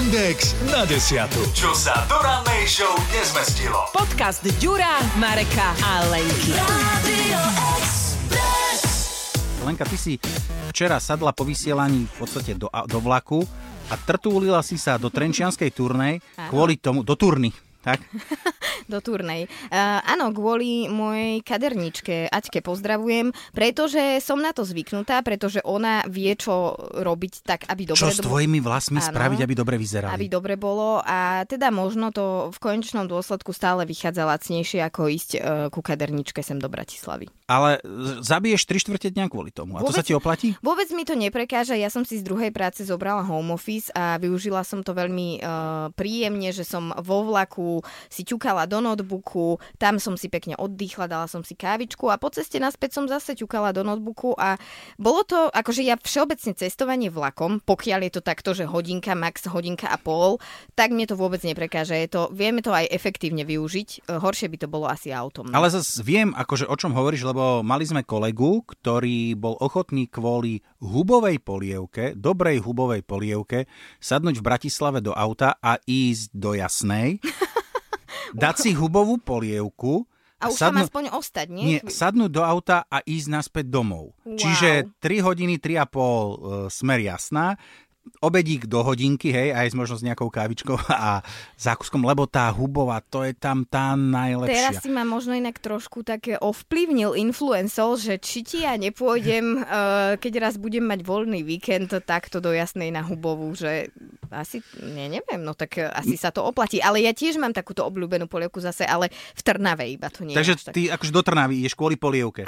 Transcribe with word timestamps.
Index 0.00 0.56
na 0.72 0.88
desiatu. 0.88 1.36
Čo 1.52 1.76
sa 1.76 2.08
do 2.08 2.16
rannej 2.24 2.64
show 2.64 2.88
nezmestilo. 3.12 3.92
Podcast 3.92 4.40
Ďura, 4.56 4.96
Mareka 5.20 5.76
a 5.76 6.08
Lenky. 6.08 6.56
Lenka, 9.60 9.84
ty 9.84 10.00
si 10.00 10.16
včera 10.72 10.96
sadla 11.04 11.36
po 11.36 11.44
vysielaní 11.44 12.08
v 12.08 12.14
podstate 12.16 12.56
do, 12.56 12.72
do 12.88 12.96
vlaku 12.96 13.44
a 13.92 14.00
trtúlila 14.00 14.64
si 14.64 14.80
sa 14.80 14.96
do 14.96 15.12
Trenčianskej 15.12 15.68
turnej 15.68 16.24
kvôli 16.48 16.80
tomu, 16.80 17.04
do 17.04 17.12
turny, 17.12 17.52
tak? 17.84 18.00
do 18.90 18.98
turnej. 18.98 19.46
Uh, 19.70 20.02
áno, 20.02 20.34
kvôli 20.34 20.90
mojej 20.90 21.40
kaderničke 21.46 22.26
Aťke 22.26 22.60
pozdravujem, 22.60 23.30
pretože 23.54 24.18
som 24.18 24.42
na 24.42 24.50
to 24.50 24.66
zvyknutá, 24.66 25.22
pretože 25.22 25.62
ona 25.62 26.02
vie, 26.10 26.34
čo 26.34 26.74
robiť 26.76 27.32
tak, 27.46 27.60
aby 27.70 27.94
dobre... 27.94 28.02
Čo 28.02 28.10
s 28.10 28.20
tvojimi 28.20 28.58
vlasmi 28.58 28.98
áno, 28.98 29.06
spraviť, 29.06 29.40
aby 29.46 29.54
dobre 29.54 29.78
vyzerali. 29.78 30.12
Aby 30.12 30.26
dobre 30.26 30.54
bolo 30.58 30.98
a 31.06 31.46
teda 31.46 31.70
možno 31.70 32.10
to 32.10 32.50
v 32.50 32.58
konečnom 32.58 33.06
dôsledku 33.06 33.54
stále 33.54 33.86
vychádza 33.86 34.26
lacnejšie, 34.26 34.82
ako 34.82 35.00
ísť 35.06 35.30
uh, 35.38 35.40
ku 35.70 35.80
kaderničke 35.80 36.42
sem 36.42 36.58
do 36.58 36.66
Bratislavy. 36.66 37.30
Ale 37.46 37.78
zabiješ 38.22 38.66
3 38.66 38.82
štvrte 38.82 39.08
dňa 39.14 39.26
kvôli 39.30 39.54
tomu. 39.54 39.78
A 39.78 39.82
vôbec, 39.82 39.94
to 39.94 39.98
sa 40.00 40.06
ti 40.06 40.14
oplatí? 40.16 40.58
Vôbec 40.64 40.90
mi 40.90 41.06
to 41.06 41.14
neprekáža. 41.14 41.78
Ja 41.78 41.92
som 41.92 42.02
si 42.02 42.18
z 42.18 42.26
druhej 42.26 42.50
práce 42.50 42.82
zobrala 42.82 43.22
home 43.22 43.54
office 43.54 43.92
a 43.94 44.18
využila 44.18 44.66
som 44.66 44.82
to 44.82 44.96
veľmi 44.96 45.42
uh, 45.42 45.90
príjemne, 45.94 46.50
že 46.50 46.66
som 46.66 46.90
vo 47.02 47.26
vlaku 47.26 47.84
si 48.08 48.26
ťukala 48.26 48.66
do 48.66 48.79
notebooku, 48.80 49.60
tam 49.76 50.00
som 50.02 50.16
si 50.16 50.26
pekne 50.28 50.56
oddychla, 50.56 51.06
dala 51.06 51.28
som 51.28 51.44
si 51.44 51.54
kávičku 51.54 52.08
a 52.08 52.20
po 52.20 52.32
ceste 52.32 52.58
naspäť 52.58 53.00
som 53.00 53.04
zase 53.06 53.36
ťukala 53.36 53.72
do 53.72 53.84
notebooku 53.86 54.34
a 54.36 54.56
bolo 54.96 55.24
to, 55.24 55.48
akože 55.52 55.84
ja 55.84 55.96
všeobecne 56.00 56.52
cestovanie 56.56 57.12
vlakom, 57.12 57.60
pokiaľ 57.62 58.00
je 58.08 58.12
to 58.18 58.22
takto, 58.24 58.50
že 58.56 58.64
hodinka, 58.66 59.12
max 59.12 59.46
hodinka 59.46 59.88
a 59.88 60.00
pol, 60.00 60.40
tak 60.74 60.90
mne 60.90 61.06
to 61.06 61.14
vôbec 61.14 61.40
neprekáža. 61.44 62.00
Je 62.00 62.08
to, 62.08 62.22
vieme 62.32 62.64
to 62.64 62.72
aj 62.72 62.88
efektívne 62.88 63.44
využiť. 63.44 64.08
Horšie 64.08 64.48
by 64.48 64.58
to 64.64 64.68
bolo 64.68 64.86
asi 64.88 65.12
autom. 65.12 65.50
No. 65.50 65.56
Ale 65.56 65.68
zase 65.72 66.00
viem, 66.00 66.32
akože 66.32 66.66
o 66.66 66.76
čom 66.76 66.96
hovoríš, 66.96 67.26
lebo 67.28 67.60
mali 67.60 67.84
sme 67.84 68.06
kolegu, 68.06 68.64
ktorý 68.64 69.36
bol 69.36 69.58
ochotný 69.60 70.08
kvôli 70.08 70.64
hubovej 70.80 71.42
polievke, 71.42 72.16
dobrej 72.16 72.64
hubovej 72.64 73.04
polievke, 73.04 73.68
sadnúť 74.00 74.40
v 74.40 74.46
Bratislave 74.46 74.98
do 75.04 75.12
auta 75.12 75.58
a 75.60 75.76
ísť 75.84 76.32
do 76.32 76.56
Jasnej, 76.56 77.20
dať 78.34 78.54
si 78.58 78.70
hubovú 78.74 79.18
polievku, 79.20 80.06
a 80.40 80.48
už 80.48 80.56
sadnú... 80.56 80.80
tam 80.80 80.86
aspoň 80.88 81.04
ostať, 81.12 81.46
nie? 81.52 81.64
Nie, 81.76 81.80
sadnúť 81.84 82.32
do 82.32 82.40
auta 82.40 82.88
a 82.88 83.04
ísť 83.04 83.28
naspäť 83.28 83.68
domov. 83.68 84.16
Wow. 84.24 84.40
Čiže 84.40 84.88
3 84.96 85.20
hodiny, 85.20 85.60
3,5 85.60 85.76
uh, 85.76 85.76
e, 85.76 86.34
smer 86.72 86.98
jasná, 87.04 87.60
obedík 88.24 88.64
do 88.64 88.80
hodinky, 88.80 89.28
hej, 89.28 89.52
aj 89.52 89.70
s 89.70 89.74
možno 89.76 90.00
s 90.00 90.04
nejakou 90.04 90.32
kávičkou 90.32 90.76
a 90.88 91.20
zákuskom, 91.60 92.00
lebo 92.08 92.24
tá 92.24 92.48
hubová, 92.48 93.04
to 93.04 93.22
je 93.28 93.36
tam 93.36 93.68
tá 93.68 93.92
najlepšia. 93.92 94.56
Teraz 94.56 94.74
si 94.80 94.88
ma 94.88 95.04
možno 95.04 95.36
inak 95.36 95.60
trošku 95.60 96.02
také 96.02 96.40
ovplyvnil 96.40 97.20
influencol, 97.20 98.00
že 98.00 98.16
či 98.16 98.40
ti 98.40 98.64
ja 98.64 98.80
nepôjdem, 98.80 99.60
uh, 99.60 100.16
keď 100.16 100.32
raz 100.40 100.54
budem 100.56 100.88
mať 100.88 101.04
voľný 101.04 101.44
víkend, 101.44 101.92
takto 102.08 102.40
do 102.40 102.50
jasnej 102.56 102.88
na 102.88 103.04
hubovú, 103.04 103.52
že 103.52 103.92
asi, 104.30 104.62
ne, 104.78 105.10
neviem, 105.10 105.42
no 105.42 105.52
tak 105.58 105.78
asi 105.78 106.14
sa 106.14 106.30
to 106.30 106.46
oplatí. 106.46 106.78
Ale 106.78 107.02
ja 107.02 107.10
tiež 107.10 107.36
mám 107.36 107.50
takúto 107.50 107.82
obľúbenú 107.86 108.30
polievku 108.30 108.62
zase, 108.62 108.86
ale 108.86 109.10
v 109.10 109.42
Trnave 109.42 109.90
iba 109.90 110.06
to 110.08 110.22
nie 110.22 110.38
Takže 110.38 110.70
je. 110.70 110.72
ty 110.72 110.82
akože 110.86 111.12
do 111.12 111.22
Trnavy 111.22 111.60
ideš 111.60 111.74
kvôli 111.74 111.98
polievke. 111.98 112.46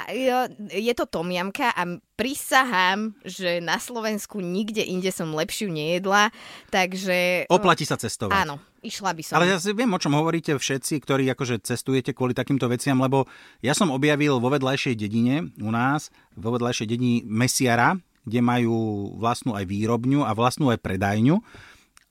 Je 0.71 0.93
to 0.95 1.05
tomiamka 1.05 1.75
a 1.75 1.83
prisahám, 2.15 3.11
že 3.27 3.59
na 3.59 3.77
Slovensku 3.77 4.39
nikde 4.39 4.85
inde 4.85 5.11
som 5.11 5.33
lepšiu 5.35 5.67
nejedla, 5.67 6.31
takže... 6.71 7.49
Oplatí 7.51 7.83
sa 7.83 7.99
cestovať. 7.99 8.47
Áno, 8.47 8.61
išla 8.85 9.11
by 9.11 9.21
som. 9.25 9.33
Ale 9.41 9.51
ja 9.51 9.57
si 9.59 9.73
viem, 9.73 9.89
o 9.91 9.99
čom 9.99 10.13
hovoríte 10.15 10.55
všetci, 10.55 11.03
ktorí 11.03 11.27
akože 11.33 11.65
cestujete 11.65 12.13
kvôli 12.15 12.37
takýmto 12.37 12.69
veciam, 12.69 13.01
lebo 13.01 13.27
ja 13.65 13.73
som 13.75 13.91
objavil 13.91 14.39
vo 14.39 14.47
vedľajšej 14.53 14.95
dedine 14.95 15.51
u 15.59 15.69
nás, 15.73 16.13
vo 16.37 16.53
vedľajšej 16.55 16.87
dedine 16.87 17.25
Mesiara, 17.25 17.97
kde 18.23 18.39
majú 18.39 19.11
vlastnú 19.19 19.55
aj 19.55 19.67
výrobňu 19.67 20.23
a 20.23 20.31
vlastnú 20.35 20.71
aj 20.71 20.79
predajňu. 20.79 21.39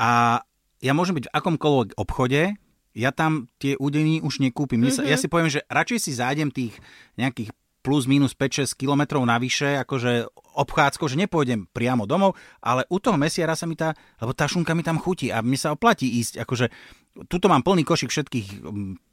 A 0.01 0.41
ja 0.83 0.93
môžem 0.93 1.17
byť 1.17 1.31
v 1.31 1.35
akomkoľvek 1.35 1.91
obchode, 1.97 2.57
ja 2.93 3.11
tam 3.11 3.49
tie 3.57 3.73
údeny 3.81 4.21
už 4.21 4.45
nekúpim. 4.45 4.85
Mm-hmm. 4.85 5.09
Ja 5.09 5.17
si 5.17 5.29
poviem, 5.29 5.49
že 5.49 5.65
radšej 5.73 5.99
si 6.01 6.13
zájdem 6.13 6.53
tých 6.53 6.77
nejakých 7.17 7.57
plus 7.83 8.07
minus 8.07 8.37
5-6 8.39 8.79
kilometrov 8.79 9.27
navyše, 9.27 9.75
akože 9.83 10.31
obchádzkou, 10.55 11.11
že 11.11 11.19
nepôjdem 11.19 11.67
priamo 11.75 12.07
domov, 12.07 12.39
ale 12.63 12.87
u 12.87 13.03
toho 13.03 13.19
mesiara 13.19 13.59
sa 13.59 13.67
mi 13.67 13.75
tá, 13.75 13.91
lebo 14.23 14.31
tá 14.31 14.47
šunka 14.47 14.71
mi 14.73 14.87
tam 14.87 15.03
chutí 15.03 15.35
a 15.35 15.43
mi 15.43 15.59
sa 15.59 15.75
oplatí 15.75 16.07
ísť, 16.23 16.47
akože 16.47 16.67
tuto 17.27 17.51
mám 17.51 17.67
plný 17.67 17.83
košik 17.83 18.09
všetkých 18.09 18.63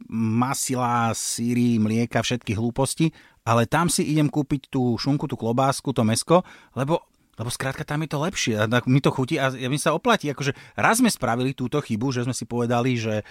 masila, 0.09 1.13
síry, 1.13 1.77
mlieka, 1.77 2.25
všetkých 2.25 2.57
hlúpostí, 2.57 3.13
ale 3.45 3.69
tam 3.69 3.87
si 3.87 4.05
idem 4.09 4.27
kúpiť 4.27 4.73
tú 4.73 4.97
šunku, 4.97 5.29
tú 5.29 5.37
klobásku, 5.37 5.89
to 5.93 6.01
mesko, 6.03 6.41
lebo 6.73 7.05
lebo 7.39 7.47
skrátka 7.47 7.87
tam 7.87 8.03
je 8.03 8.11
to 8.11 8.19
lepšie 8.19 8.51
mi 8.83 8.99
to 8.99 9.15
chutí 9.15 9.39
a 9.39 9.47
mi 9.47 9.79
sa 9.79 9.95
oplatí. 9.95 10.27
Akože 10.27 10.51
raz 10.75 10.99
sme 10.99 11.07
spravili 11.07 11.55
túto 11.55 11.79
chybu, 11.79 12.11
že 12.11 12.27
sme 12.27 12.35
si 12.35 12.43
povedali, 12.43 12.99
že 12.99 13.23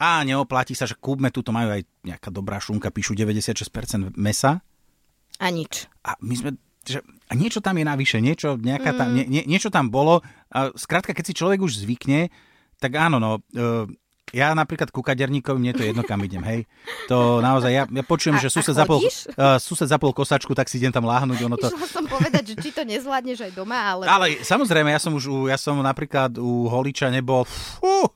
a 0.00 0.24
neoplatí 0.24 0.72
sa, 0.72 0.88
že 0.88 0.96
kúpme, 0.96 1.28
túto 1.28 1.52
majú 1.52 1.76
aj 1.76 1.84
nejaká 2.08 2.32
dobrá 2.32 2.56
šunka, 2.56 2.88
píšu 2.88 3.12
96% 3.12 4.16
mesa, 4.16 4.64
a 5.40 5.48
nič. 5.48 5.88
A 6.04 6.20
my 6.20 6.34
sme 6.36 6.50
že 6.80 7.04
a 7.28 7.36
niečo 7.36 7.60
tam 7.60 7.76
je 7.76 7.84
navyše, 7.84 8.24
niečo, 8.24 8.56
nejaká 8.56 8.96
tam, 8.96 9.12
mm. 9.12 9.14
nie, 9.14 9.24
nie, 9.28 9.42
niečo 9.44 9.68
tam 9.68 9.92
bolo. 9.92 10.24
A 10.48 10.72
skrátka, 10.72 11.12
keď 11.12 11.24
si 11.28 11.36
človek 11.36 11.60
už 11.60 11.84
zvykne, 11.84 12.32
tak 12.80 12.96
áno, 12.96 13.20
no, 13.20 13.44
e, 13.52 13.84
ja 14.30 14.54
napríklad 14.54 14.90
ku 14.94 15.02
kaderníkovi, 15.02 15.58
mne 15.58 15.74
to 15.74 15.82
jedno, 15.82 16.02
kam 16.06 16.22
idem, 16.22 16.42
hej. 16.46 16.60
To 17.10 17.42
naozaj, 17.42 17.70
ja, 17.70 17.84
ja 17.86 18.04
počujem, 18.06 18.38
a, 18.38 18.42
že 18.42 18.48
sused 18.50 18.74
zapol, 18.74 19.02
uh, 19.02 19.58
sused 19.58 19.86
zapol 19.90 20.14
kosačku, 20.14 20.54
tak 20.54 20.70
si 20.70 20.78
idem 20.78 20.94
tam 20.94 21.06
láhnuť. 21.06 21.38
Ono 21.46 21.56
to... 21.58 21.68
Išla 21.68 21.88
som 21.90 22.04
povedať, 22.06 22.54
že 22.54 22.54
či 22.58 22.70
to 22.70 22.82
nezvládneš 22.86 23.50
aj 23.50 23.52
doma, 23.54 23.78
ale... 23.78 24.04
Ale 24.06 24.26
samozrejme, 24.42 24.90
ja 24.94 25.00
som 25.02 25.12
už, 25.14 25.24
u, 25.26 25.36
ja 25.50 25.58
som 25.58 25.78
napríklad 25.82 26.38
u 26.38 26.70
Holiča 26.70 27.10
nebol... 27.10 27.42
Fú. 27.46 28.06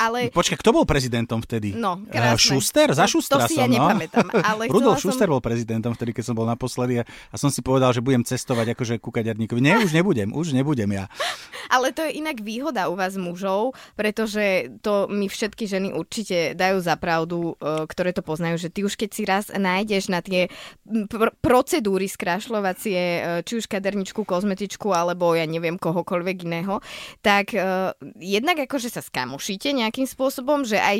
Ale... 0.00 0.30
Počkaj, 0.30 0.56
kto 0.62 0.70
bol 0.72 0.84
prezidentom 0.86 1.42
vtedy? 1.42 1.74
No, 1.74 2.00
krásne. 2.08 2.40
Šuster? 2.40 2.88
Za 2.94 3.04
Šustra 3.10 3.44
to 3.44 3.52
si 3.52 3.58
som, 3.58 3.66
ja 3.66 3.68
no. 3.68 3.90
nepamätám. 3.90 4.26
Ale 4.50 4.70
Rudolf 4.70 5.02
som... 5.02 5.12
Šuster 5.12 5.28
bol 5.28 5.42
prezidentom 5.42 5.92
vtedy, 5.92 6.14
keď 6.16 6.32
som 6.32 6.34
bol 6.38 6.46
naposledy 6.48 7.02
a, 7.02 7.04
a 7.04 7.36
som 7.36 7.52
si 7.52 7.60
povedal, 7.60 7.92
že 7.92 8.00
budem 8.00 8.24
cestovať 8.24 8.78
akože 8.78 9.02
ku 9.02 9.12
kaderníkovi. 9.12 9.60
Nie, 9.60 9.76
už 9.82 9.92
nebudem, 9.92 10.32
už 10.32 10.56
nebudem 10.56 10.88
ja. 10.94 11.04
Ale 11.74 11.92
to 11.92 12.02
je 12.02 12.18
inak 12.18 12.40
výhoda 12.40 12.88
u 12.88 12.96
vás 12.96 13.14
mužov, 13.14 13.76
pretože 13.94 14.72
to 14.80 15.06
my 15.06 15.28
všetky 15.40 15.64
ženy 15.64 15.88
určite 15.96 16.52
dajú 16.52 16.84
za 16.84 17.00
pravdu, 17.00 17.56
e, 17.56 17.88
ktoré 17.88 18.12
to 18.12 18.20
poznajú, 18.20 18.60
že 18.60 18.68
ty 18.68 18.84
už 18.84 19.00
keď 19.00 19.10
si 19.16 19.22
raz 19.24 19.48
nájdeš 19.48 20.12
na 20.12 20.20
tie 20.20 20.52
pr- 20.84 21.32
procedúry 21.40 22.04
skrášľovacie, 22.12 23.00
e, 23.00 23.20
či 23.48 23.56
už 23.56 23.64
kaderničku, 23.64 24.28
kozmetičku, 24.28 24.92
alebo 24.92 25.32
ja 25.32 25.48
neviem 25.48 25.80
kohokoľvek 25.80 26.36
iného, 26.44 26.82
tak 27.24 27.54
uh, 27.54 27.94
jednak 28.18 28.66
akože 28.66 28.90
sa 28.90 29.00
skamošíte 29.00 29.70
nejakým 29.70 30.04
spôsobom, 30.04 30.66
že 30.66 30.76
aj 30.76 30.98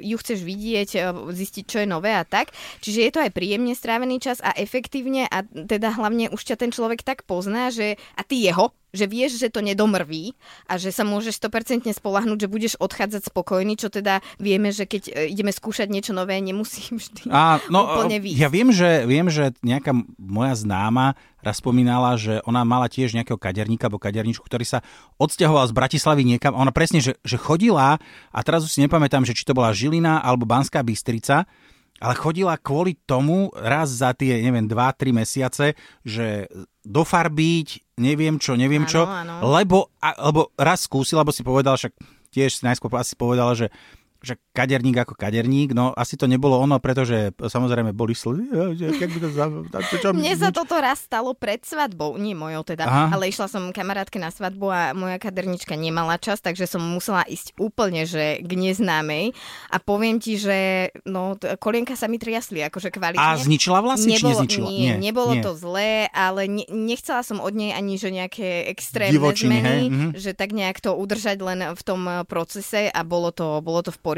ju 0.00 0.16
chceš 0.18 0.40
vidieť, 0.46 0.90
zistiť, 1.28 1.64
čo 1.66 1.82
je 1.82 1.88
nové 1.88 2.14
a 2.14 2.22
tak. 2.22 2.54
Čiže 2.80 3.00
je 3.02 3.12
to 3.12 3.20
aj 3.24 3.34
príjemne 3.34 3.74
strávený 3.74 4.22
čas 4.22 4.38
a 4.40 4.54
efektívne 4.54 5.26
a 5.26 5.42
teda 5.42 5.92
hlavne 5.98 6.30
už 6.30 6.42
ťa 6.46 6.56
ten 6.56 6.70
človek 6.70 7.02
tak 7.02 7.26
pozná, 7.26 7.74
že 7.74 7.98
a 8.14 8.22
ty 8.22 8.46
jeho, 8.46 8.70
že 8.92 9.08
vieš, 9.08 9.40
že 9.40 9.48
to 9.48 9.64
nedomrví 9.64 10.36
a 10.68 10.76
že 10.76 10.92
sa 10.92 11.02
môžeš 11.02 11.40
100% 11.40 11.88
spolahnúť, 11.96 12.44
že 12.44 12.52
budeš 12.52 12.72
odchádzať 12.76 13.32
spokojný, 13.32 13.80
čo 13.80 13.88
teda 13.88 14.20
vieme, 14.36 14.68
že 14.68 14.84
keď 14.84 15.02
e, 15.08 15.32
ideme 15.32 15.50
skúšať 15.50 15.88
niečo 15.88 16.12
nové, 16.12 16.36
nemusím 16.44 17.00
vždy 17.00 17.32
a, 17.32 17.58
no, 17.72 17.88
úplne 17.88 18.20
výjsť. 18.20 18.38
Ja 18.38 18.48
viem 18.52 18.68
že, 18.72 18.90
viem, 19.08 19.28
že 19.32 19.56
nejaká 19.64 19.92
moja 20.20 20.54
známa 20.56 21.16
raz 21.42 21.58
spomínala, 21.58 22.14
že 22.14 22.38
ona 22.46 22.62
mala 22.62 22.86
tiež 22.86 23.18
nejakého 23.18 23.36
kaderníka 23.36 23.90
alebo 23.90 23.98
kaderničku, 23.98 24.46
ktorý 24.46 24.62
sa 24.62 24.78
odsťahoval 25.18 25.66
z 25.68 25.76
Bratislavy 25.76 26.22
niekam. 26.22 26.54
Ona 26.54 26.70
presne, 26.70 27.02
že, 27.02 27.18
že 27.26 27.36
chodila, 27.36 27.98
a 28.30 28.38
teraz 28.46 28.62
už 28.62 28.70
si 28.70 28.80
nepamätám, 28.80 29.26
že 29.26 29.34
či 29.34 29.42
to 29.42 29.52
bola 29.52 29.74
Žilina 29.74 30.22
alebo 30.22 30.46
Banská 30.46 30.86
Bystrica, 30.86 31.44
ale 32.02 32.14
chodila 32.18 32.58
kvôli 32.58 32.98
tomu 33.06 33.50
raz 33.54 33.90
za 34.02 34.10
tie, 34.14 34.42
neviem, 34.42 34.66
2-3 34.66 35.14
mesiace, 35.14 35.78
že 36.02 36.50
dofarbiť, 36.82 37.98
neviem 38.02 38.36
čo, 38.42 38.58
neviem 38.58 38.84
čo, 38.86 39.06
áno. 39.06 39.46
Lebo, 39.54 39.94
a, 40.02 40.14
lebo 40.30 40.50
raz 40.58 40.86
skúsila, 40.86 41.22
lebo 41.22 41.30
si 41.30 41.46
povedal, 41.46 41.78
však 41.78 41.94
tiež 42.34 42.58
si 42.58 42.62
najskôr 42.66 42.90
asi 42.98 43.14
povedala, 43.14 43.54
že 43.54 43.70
že 44.26 44.34
kaderník 44.50 45.06
ako 45.06 45.14
kaderník, 45.14 45.70
no 45.72 45.94
asi 45.94 46.18
to 46.18 46.26
nebolo 46.26 46.58
ono, 46.58 46.82
pretože 46.82 47.30
samozrejme 47.38 47.94
boli 47.94 48.18
slzy. 48.18 48.50
Za, 49.32 49.46
čo, 50.02 50.12
Mne 50.12 50.34
sa 50.34 50.50
toto 50.50 50.76
raz 50.82 51.06
stalo 51.06 51.32
pred 51.32 51.62
svadbou, 51.62 52.18
nie 52.18 52.34
mojou 52.34 52.66
teda, 52.66 52.84
Aha. 52.84 53.06
ale 53.14 53.30
išla 53.30 53.46
som 53.46 53.70
kamarátke 53.70 54.18
na 54.18 54.34
svadbu 54.34 54.66
a 54.68 54.80
moja 54.92 55.22
kadernička 55.22 55.78
nemala 55.78 56.18
čas, 56.18 56.42
takže 56.42 56.66
som 56.66 56.82
musela 56.82 57.22
ísť 57.24 57.54
úplne, 57.62 58.04
že 58.04 58.42
k 58.42 58.50
neznámej 58.50 59.32
a 59.70 59.76
poviem 59.78 60.18
ti, 60.18 60.34
že 60.34 60.90
no, 61.06 61.38
kolienka 61.62 61.94
sa 61.94 62.10
mi 62.10 62.18
triasli, 62.18 62.66
akože 62.66 62.90
kvalitne. 62.90 63.22
A 63.22 63.38
zničila 63.38 63.78
vlasy, 63.80 64.18
nebolo, 64.18 64.18
či 64.18 64.58
nezničila? 64.58 64.68
Nie, 64.68 64.94
nie 64.98 65.12
nebolo 65.12 65.36
nie. 65.36 65.44
to 65.44 65.52
zlé, 65.52 66.08
ale 66.16 66.48
ne, 66.48 66.64
nechcela 66.72 67.20
som 67.20 67.38
od 67.44 67.52
nej 67.52 67.76
ani, 67.76 68.00
že 68.00 68.08
nejaké 68.08 68.64
extrémne 68.72 69.20
Divočiny, 69.20 69.60
zmeny, 69.60 69.68
hej? 69.68 69.82
Mhm. 69.92 70.08
že 70.16 70.30
tak 70.32 70.56
nejak 70.56 70.80
to 70.80 70.96
udržať 70.96 71.36
len 71.44 71.60
v 71.76 71.82
tom 71.84 72.00
procese 72.24 72.88
a 72.88 73.00
bolo 73.04 73.28
to, 73.28 73.60
bolo 73.60 73.84
to 73.84 73.92
v 73.92 74.00
poriadku. 74.00 74.11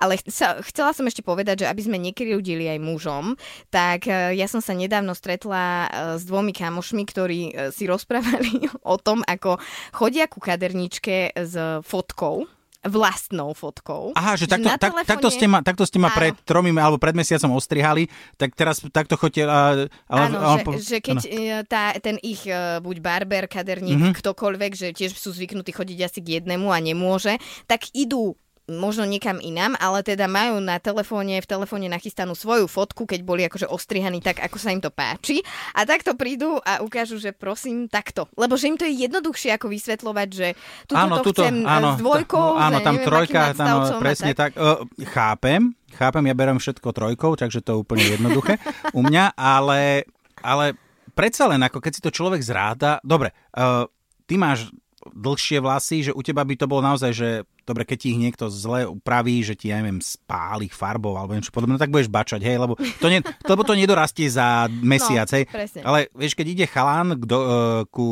Ale 0.00 0.18
chcela 0.66 0.90
som 0.90 1.06
ešte 1.06 1.22
povedať, 1.22 1.62
že 1.62 1.70
aby 1.70 1.82
sme 1.86 2.02
nekryudili 2.02 2.66
aj 2.66 2.78
mužom, 2.82 3.24
tak 3.70 4.10
e, 4.10 4.34
ja 4.34 4.50
som 4.50 4.58
sa 4.58 4.74
nedávno 4.74 5.14
stretla 5.14 5.62
e, 5.62 5.88
s 6.18 6.26
dvomi 6.26 6.50
kamošmi, 6.50 7.02
ktorí 7.06 7.40
e, 7.48 7.52
si 7.70 7.86
rozprávali 7.86 8.66
o 8.92 8.96
tom, 8.98 9.22
ako 9.22 9.62
chodia 9.94 10.26
ku 10.26 10.42
kaderničke 10.42 11.38
s 11.38 11.54
fotkou 11.86 12.48
vlastnou 12.86 13.50
fotkou. 13.58 14.14
Aha, 14.14 14.38
že, 14.38 14.46
že 14.46 14.54
takto, 14.54 14.70
tak, 14.70 14.92
telefóne... 14.94 15.10
takto, 15.10 15.28
ste 15.34 15.46
ma, 15.50 15.58
takto 15.66 15.84
ste 15.84 15.98
ma 15.98 16.14
pred 16.14 16.30
tromi 16.46 16.70
alebo 16.78 16.94
pred 16.94 17.10
mesiacom 17.10 17.58
ostrihali, 17.58 18.06
tak 18.38 18.54
teraz 18.54 18.78
takto 18.94 19.18
chodte... 19.18 19.42
Ale, 19.42 19.90
áno, 20.06 20.38
ale, 20.38 20.62
že, 20.78 20.96
že 20.96 20.98
keď 21.02 21.16
áno. 21.18 21.66
Tá, 21.66 21.90
ten 21.98 22.22
ich 22.22 22.46
buď 22.78 22.96
barber, 23.02 23.50
kaderník, 23.50 23.98
mm-hmm. 23.98 24.18
ktokoľvek, 24.22 24.72
že 24.78 24.88
tiež 24.94 25.10
sú 25.18 25.34
zvyknutí 25.34 25.74
chodiť 25.74 25.98
asi 26.06 26.22
k 26.22 26.38
jednému 26.38 26.70
a 26.70 26.78
nemôže, 26.78 27.42
tak 27.66 27.90
idú 27.90 28.38
možno 28.68 29.08
niekam 29.08 29.40
inám, 29.40 29.74
ale 29.80 30.04
teda 30.04 30.28
majú 30.28 30.60
na 30.60 30.76
telefóne, 30.76 31.40
v 31.40 31.48
telefóne 31.48 31.88
nachystanú 31.88 32.36
svoju 32.36 32.68
fotku, 32.68 33.08
keď 33.08 33.20
boli 33.24 33.42
akože 33.48 33.64
ostrihaní 33.64 34.20
tak, 34.20 34.44
ako 34.44 34.56
sa 34.60 34.70
im 34.70 34.84
to 34.84 34.92
páči. 34.92 35.40
A 35.72 35.88
takto 35.88 36.12
prídu 36.14 36.60
a 36.60 36.84
ukážu, 36.84 37.16
že 37.16 37.32
prosím 37.32 37.88
takto. 37.88 38.28
Lebo 38.36 38.60
že 38.60 38.68
im 38.68 38.76
to 38.76 38.84
je 38.84 39.08
jednoduchšie 39.08 39.56
ako 39.56 39.72
vysvetľovať, 39.72 40.28
že 40.28 40.48
tuto 40.84 41.00
áno, 41.00 41.16
to 41.18 41.32
tuto, 41.32 41.42
chcem 41.42 41.64
áno, 41.64 41.96
s 41.96 42.04
dvojkou, 42.04 42.48
áno, 42.60 42.78
že 42.78 42.84
tam 42.84 42.94
neviem, 43.00 43.08
trojka, 43.08 43.40
áno, 43.56 43.78
presne 43.98 44.32
tak. 44.36 44.52
tak. 44.52 44.60
Uh, 44.60 44.84
chápem, 45.08 45.72
chápem, 45.96 46.24
ja 46.28 46.34
berem 46.36 46.60
všetko 46.60 46.88
trojkou, 46.92 47.32
takže 47.40 47.64
to 47.64 47.72
je 47.72 47.78
úplne 47.80 48.04
jednoduché 48.04 48.60
u 48.92 49.00
mňa, 49.00 49.32
ale, 49.32 50.04
ale 50.44 50.76
predsa 51.16 51.48
len, 51.48 51.64
ako 51.64 51.80
keď 51.80 51.92
si 51.96 52.04
to 52.04 52.12
človek 52.12 52.44
zráda, 52.44 53.00
dobre, 53.00 53.32
uh, 53.56 53.88
ty 54.28 54.36
máš 54.36 54.68
dlhšie 55.14 55.58
vlasy, 55.60 56.10
že 56.10 56.12
u 56.12 56.20
teba 56.24 56.44
by 56.44 56.54
to 56.58 56.66
bolo 56.70 56.82
naozaj, 56.84 57.12
že 57.12 57.28
dobre, 57.68 57.84
keď 57.84 57.96
ti 58.00 58.08
ich 58.16 58.20
niekto 58.20 58.48
zle 58.48 58.88
upraví, 58.88 59.44
že 59.44 59.52
ti, 59.52 59.68
ja 59.68 59.84
neviem, 59.84 60.00
spáli 60.00 60.72
farbou 60.72 61.20
alebo 61.20 61.36
niečo 61.36 61.52
podobné, 61.52 61.76
tak 61.76 61.92
budeš 61.92 62.08
bačať, 62.08 62.40
hej, 62.40 62.56
lebo 62.56 62.80
to, 62.80 63.06
ne, 63.12 63.20
lebo 63.52 63.60
to 63.60 63.76
nedorastie 63.76 64.32
za 64.32 64.72
mesiac, 64.80 65.28
no, 65.28 65.36
hej. 65.36 65.44
Presne. 65.44 65.80
Ale 65.84 65.98
vieš, 66.16 66.32
keď 66.32 66.46
ide 66.48 66.64
chalán 66.64 67.20
k 67.20 67.22
do, 67.28 67.38
uh, 67.38 67.48
ku 67.92 68.06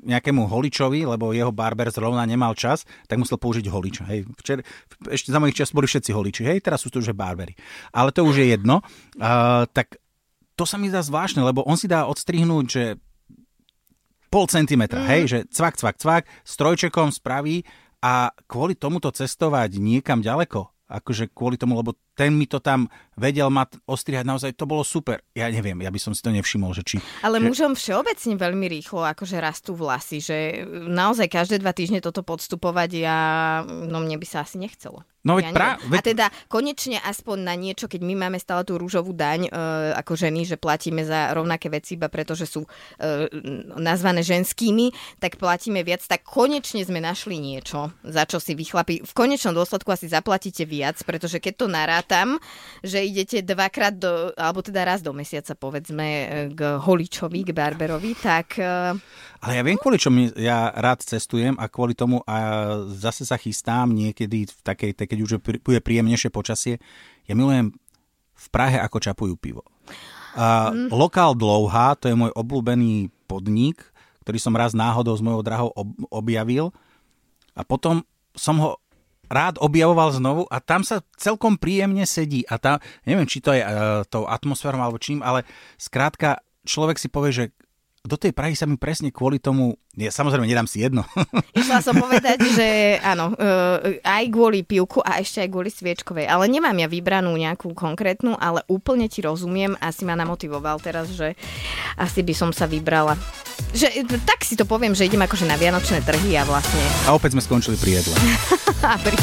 nejakému 0.00 0.48
holičovi, 0.48 1.04
lebo 1.04 1.36
jeho 1.36 1.52
barber 1.52 1.92
zrovna 1.92 2.24
nemal 2.24 2.56
čas, 2.56 2.88
tak 3.04 3.20
musel 3.20 3.36
použiť 3.36 3.68
holiča, 3.68 4.08
hej. 4.08 4.24
Včer, 4.40 4.64
ešte 5.12 5.28
za 5.28 5.38
mojich 5.38 5.60
čas 5.60 5.76
boli 5.76 5.84
všetci 5.84 6.10
holiči, 6.16 6.42
hej, 6.48 6.64
teraz 6.64 6.80
sú 6.80 6.88
to 6.88 7.04
už 7.04 7.12
barbery. 7.12 7.52
Ale 7.92 8.16
to 8.16 8.24
už 8.24 8.40
je 8.40 8.56
jedno. 8.56 8.80
Uh, 9.20 9.68
tak 9.76 10.00
to 10.56 10.64
sa 10.64 10.80
mi 10.80 10.88
zdá 10.88 11.04
zvláštne, 11.04 11.44
lebo 11.44 11.60
on 11.68 11.76
si 11.76 11.84
dá 11.84 12.08
odstrihnúť, 12.08 12.64
že 12.64 12.84
pol 14.36 14.44
centimetra, 14.52 15.00
mm. 15.00 15.08
hej, 15.08 15.22
že 15.24 15.38
cvak, 15.48 15.80
cvak, 15.80 15.96
cvak, 15.96 16.24
s 16.44 16.60
trojčekom 16.60 17.08
spraví 17.08 17.64
a 18.04 18.28
kvôli 18.44 18.76
tomuto 18.76 19.08
cestovať 19.08 19.80
niekam 19.80 20.20
ďaleko, 20.20 20.68
akože 20.92 21.32
kvôli 21.32 21.56
tomu, 21.56 21.72
lebo 21.72 21.96
ten 22.12 22.36
mi 22.36 22.44
to 22.44 22.60
tam 22.60 22.84
vedel 23.16 23.48
ma 23.48 23.64
ostrihať, 23.88 24.28
naozaj 24.28 24.52
to 24.52 24.68
bolo 24.68 24.84
super. 24.84 25.24
Ja 25.32 25.48
neviem, 25.48 25.80
ja 25.80 25.88
by 25.88 25.96
som 25.96 26.12
si 26.12 26.20
to 26.20 26.28
nevšimol, 26.36 26.76
že 26.76 26.84
či... 26.84 26.96
Ale 27.24 27.40
že... 27.40 27.48
mužom 27.48 27.72
všeobecne 27.80 28.36
veľmi 28.36 28.66
rýchlo 28.76 29.08
akože 29.08 29.40
rastú 29.40 29.72
vlasy, 29.72 30.20
že 30.20 30.68
naozaj 30.68 31.32
každé 31.32 31.64
dva 31.64 31.72
týždne 31.72 32.04
toto 32.04 32.20
podstupovať, 32.20 32.90
ja, 32.92 33.18
no 33.64 34.04
mne 34.04 34.20
by 34.20 34.26
sa 34.28 34.44
asi 34.44 34.60
nechcelo. 34.60 35.00
No 35.26 35.42
veď 35.42 35.50
ja 35.50 35.52
pra, 35.52 35.68
veď... 35.90 35.98
A 35.98 36.02
teda 36.06 36.26
konečne 36.46 37.02
aspoň 37.02 37.38
na 37.42 37.58
niečo, 37.58 37.90
keď 37.90 38.00
my 38.06 38.14
máme 38.14 38.38
stále 38.38 38.62
tú 38.62 38.78
rúžovú 38.78 39.10
daň 39.10 39.50
e, 39.50 39.60
ako 39.98 40.14
ženy, 40.14 40.46
že 40.46 40.54
platíme 40.54 41.02
za 41.02 41.34
rovnaké 41.34 41.66
veci 41.66 41.98
iba 41.98 42.06
preto, 42.06 42.38
že 42.38 42.46
sú 42.46 42.62
e, 42.62 42.68
nazvané 43.74 44.22
ženskými, 44.22 45.18
tak 45.18 45.42
platíme 45.42 45.82
viac, 45.82 46.06
tak 46.06 46.22
konečne 46.22 46.86
sme 46.86 47.02
našli 47.02 47.42
niečo, 47.42 47.90
za 48.06 48.22
čo 48.22 48.38
si 48.38 48.54
vychlapí. 48.54 49.02
V 49.02 49.12
konečnom 49.18 49.50
dôsledku 49.50 49.90
asi 49.90 50.06
zaplatíte 50.06 50.62
viac, 50.62 51.02
pretože 51.02 51.42
keď 51.42 51.54
to 51.58 51.66
narátam, 51.66 52.28
že 52.86 53.02
idete 53.02 53.42
dvakrát 53.42 53.98
do, 53.98 54.30
alebo 54.38 54.62
teda 54.62 54.86
raz 54.86 55.02
do 55.02 55.10
mesiaca 55.10 55.58
povedzme 55.58 56.06
e, 56.06 56.24
k 56.54 56.78
holičovi, 56.78 57.42
k 57.42 57.50
barberovi, 57.50 58.14
tak... 58.22 58.62
E, 58.62 58.94
Ale 59.42 59.58
ja 59.58 59.62
viem, 59.66 59.74
kvôli 59.74 59.98
čomu 59.98 60.30
ja 60.38 60.70
rád 60.70 61.02
cestujem 61.02 61.58
a 61.58 61.66
kvôli 61.66 61.98
tomu 61.98 62.22
a 62.30 62.36
zase 62.94 63.26
sa 63.26 63.34
chystám 63.34 63.90
niekedy 63.90 64.46
v 64.46 64.60
takej, 64.62 64.92
takej 64.94 65.15
keď 65.16 65.22
už 65.24 65.32
bude 65.64 65.80
príjemnejšie 65.80 66.28
počasie. 66.28 66.76
Ja 67.24 67.32
milujem 67.32 67.72
v 68.36 68.46
Prahe, 68.52 68.76
ako 68.76 69.00
čapujú 69.00 69.34
pivo. 69.40 69.64
Uh, 70.36 70.68
mm. 70.68 70.88
Lokál 70.92 71.32
Dlouhá, 71.32 71.96
to 71.96 72.12
je 72.12 72.18
môj 72.18 72.28
obľúbený 72.36 73.08
podnik, 73.24 73.80
ktorý 74.20 74.36
som 74.36 74.52
raz 74.52 74.76
náhodou 74.76 75.16
s 75.16 75.24
mojou 75.24 75.40
drahou 75.40 75.72
ob- 75.72 75.96
objavil 76.12 76.76
a 77.56 77.64
potom 77.64 78.04
som 78.36 78.60
ho 78.60 78.70
rád 79.32 79.56
objavoval 79.58 80.12
znovu 80.12 80.44
a 80.52 80.60
tam 80.60 80.84
sa 80.84 81.00
celkom 81.16 81.56
príjemne 81.56 82.04
sedí 82.04 82.44
a 82.46 82.60
tam, 82.60 82.78
neviem, 83.08 83.24
či 83.24 83.40
to 83.40 83.50
je 83.56 83.64
uh, 83.64 84.04
tou 84.06 84.28
atmosférou 84.28 84.78
alebo 84.78 85.00
čím, 85.00 85.24
ale 85.24 85.42
skrátka 85.80 86.44
človek 86.68 87.00
si 87.00 87.08
povie, 87.08 87.32
že 87.32 87.44
do 88.06 88.16
tej 88.16 88.32
Prahy 88.32 88.54
sa 88.54 88.64
mi 88.64 88.78
presne 88.78 89.10
kvôli 89.10 89.42
tomu, 89.42 89.76
ja 89.98 90.08
samozrejme 90.14 90.46
nedám 90.46 90.70
si 90.70 90.80
jedno. 90.80 91.02
Išla 91.58 91.82
som 91.82 91.98
povedať, 91.98 92.38
že 92.54 92.98
áno, 93.02 93.34
uh, 93.34 94.00
aj 94.00 94.24
kvôli 94.30 94.62
pivku 94.62 95.02
a 95.02 95.18
ešte 95.18 95.42
aj 95.42 95.50
kvôli 95.50 95.70
sviečkovej, 95.70 96.30
ale 96.30 96.46
nemám 96.46 96.74
ja 96.78 96.88
vybranú 96.88 97.34
nejakú 97.34 97.74
konkrétnu, 97.74 98.38
ale 98.38 98.62
úplne 98.70 99.10
ti 99.10 99.20
rozumiem 99.20 99.74
a 99.82 99.90
si 99.90 100.06
ma 100.06 100.14
namotivoval 100.14 100.78
teraz, 100.78 101.10
že 101.12 101.34
asi 101.98 102.22
by 102.22 102.34
som 102.34 102.50
sa 102.54 102.70
vybrala. 102.70 103.18
Že, 103.74 104.06
tak 104.22 104.46
si 104.46 104.54
to 104.54 104.68
poviem, 104.68 104.94
že 104.94 105.08
idem 105.08 105.20
akože 105.20 105.48
na 105.48 105.58
vianočné 105.58 106.04
trhy 106.06 106.38
a 106.38 106.46
vlastne... 106.46 106.80
A 107.08 107.16
opäť 107.16 107.34
sme 107.34 107.42
skončili 107.42 107.76
pri 107.76 108.00
jedle. 108.00 108.16
a 108.90 108.96
pri. 109.00 109.16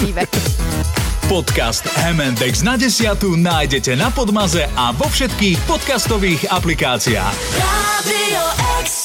Podcast 1.28 1.88
MNDX 2.00 2.68
na 2.68 2.76
desiatu 2.76 3.40
nájdete 3.40 3.96
na 3.96 4.12
Podmaze 4.12 4.68
a 4.76 4.92
vo 4.92 5.08
všetkých 5.08 5.58
podcastových 5.64 6.52
aplikáciách. 6.52 7.36
Radio 8.04 8.44
X. 8.84 9.03